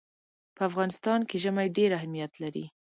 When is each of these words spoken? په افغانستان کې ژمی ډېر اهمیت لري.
په 0.55 0.61
افغانستان 0.69 1.19
کې 1.29 1.35
ژمی 1.43 1.67
ډېر 1.77 1.89
اهمیت 1.99 2.31
لري. 2.43 2.65